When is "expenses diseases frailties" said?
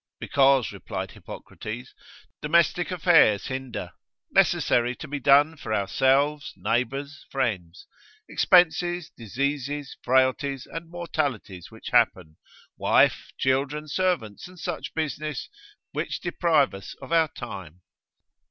8.27-10.65